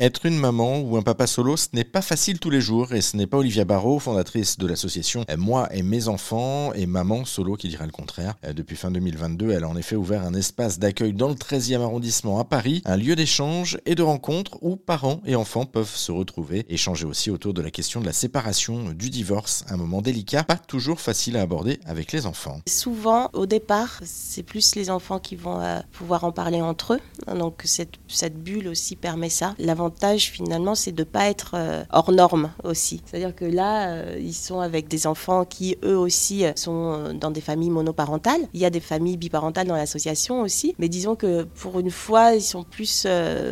[0.00, 3.00] Être une maman ou un papa solo, ce n'est pas facile tous les jours et
[3.00, 7.56] ce n'est pas Olivia Barrault, fondatrice de l'association Moi et mes enfants et Maman Solo
[7.56, 8.36] qui dirait le contraire.
[8.44, 11.80] Euh, depuis fin 2022, elle a en effet ouvert un espace d'accueil dans le 13e
[11.80, 16.12] arrondissement à Paris, un lieu d'échange et de rencontre où parents et enfants peuvent se
[16.12, 20.44] retrouver, échanger aussi autour de la question de la séparation, du divorce, un moment délicat,
[20.44, 22.60] pas toujours facile à aborder avec les enfants.
[22.68, 27.34] Souvent, au départ, c'est plus les enfants qui vont euh, pouvoir en parler entre eux,
[27.36, 29.56] donc cette bulle aussi permet ça
[29.88, 33.00] l'avantage finalement, c'est de ne pas être euh, hors norme aussi.
[33.06, 37.30] C'est-à-dire que là, euh, ils sont avec des enfants qui eux aussi euh, sont dans
[37.30, 38.42] des familles monoparentales.
[38.52, 42.34] Il y a des familles biparentales dans l'association aussi, mais disons que pour une fois,
[42.34, 43.06] ils sont plus,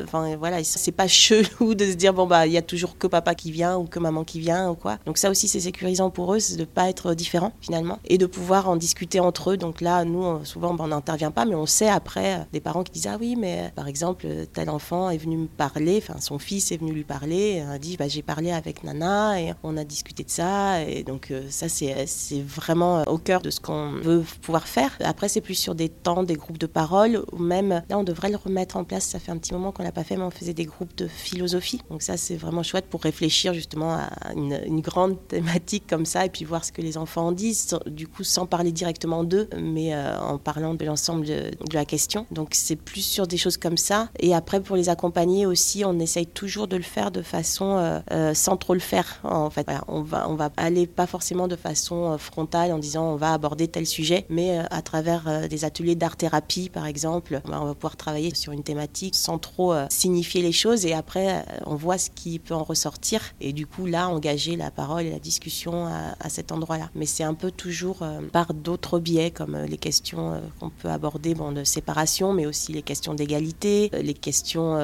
[0.05, 3.07] enfin voilà, c'est pas chelou de se dire bon bah il y a toujours que
[3.07, 4.99] papa qui vient ou que maman qui vient ou quoi.
[5.07, 8.27] Donc ça aussi c'est sécurisant pour eux, c'est de pas être différent finalement et de
[8.27, 9.57] pouvoir en discuter entre eux.
[9.57, 12.93] Donc là, nous souvent bah, on n'intervient pas, mais on sait après des parents qui
[12.93, 16.73] disent ah oui mais par exemple tel enfant est venu me parler, enfin son fils
[16.73, 20.25] est venu lui parler, a dit bah, j'ai parlé avec Nana et on a discuté
[20.25, 20.83] de ça.
[20.83, 24.91] Et donc euh, ça c'est vraiment au cœur de ce qu'on veut pouvoir faire.
[25.05, 28.31] Après c'est plus sur des temps, des groupes de parole, ou même là on devrait
[28.31, 29.05] le remettre en place.
[29.05, 31.07] Ça fait un petit moment qu'on l'a pas fait, mais on faisait des groupes de
[31.07, 31.81] philosophie.
[31.91, 36.29] Donc ça c'est vraiment chouette pour réfléchir justement à une, grande thématique comme ça et
[36.29, 37.79] puis voir ce que les enfants en disent.
[37.87, 41.85] Du coup sans parler directement d'eux, mais euh, en parlant de l'ensemble de, de la
[41.85, 42.27] question.
[42.33, 44.09] Donc c'est plus sur des choses comme ça.
[44.19, 48.35] Et après pour les accompagner aussi, on toujours de le faire de façon euh, euh,
[48.35, 49.21] sans trop le faire.
[49.25, 53.13] En fait, on va on va aller pas forcément de façon euh, frontale en disant
[53.13, 57.65] on va aborder tel sujet, mais à travers des ateliers d'art thérapie par exemple, on
[57.67, 61.99] va pouvoir travailler sur une thématique sans trop signifier les choses et après on voit
[61.99, 65.87] ce qui peut en ressortir et du coup là engager la parole et la discussion
[65.87, 66.91] à, cet endroit-là.
[66.95, 71.53] Mais c'est un peu toujours par d'autres biais comme les questions qu'on peut aborder bon,
[71.53, 74.77] de séparation, mais aussi les questions d'égalité, les questions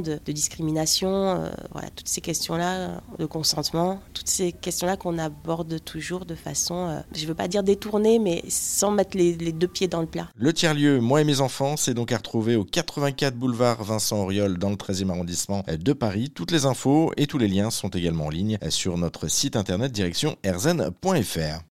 [0.00, 5.82] de, discrimination, euh, voilà, toutes ces questions-là, euh, de consentement, toutes ces questions-là qu'on aborde
[5.84, 9.52] toujours de façon, euh, je ne veux pas dire détournée, mais sans mettre les, les,
[9.52, 10.28] deux pieds dans le plat.
[10.36, 14.58] Le tiers-lieu Moi et mes enfants, c'est donc à retrouver au 84 boulevard Vincent Auriol
[14.58, 16.30] dans le 13e arrondissement de Paris.
[16.34, 19.92] Toutes les infos et tous les liens sont également en ligne sur notre site internet
[19.92, 21.62] direction erzen.fr.